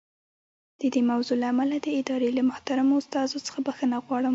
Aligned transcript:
د 0.79 0.81
دې 0.93 1.01
موضوع 1.11 1.35
له 1.41 1.47
امله 1.51 1.75
د 1.81 1.87
ادارې 1.99 2.29
له 2.37 2.41
محترمو 2.49 2.99
استازو 3.01 3.43
څخه 3.47 3.59
بښنه 3.67 3.97
غواړم. 4.05 4.29